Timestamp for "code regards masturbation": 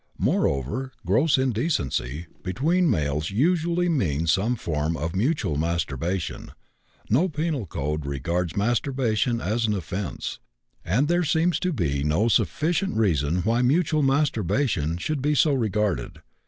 7.67-9.39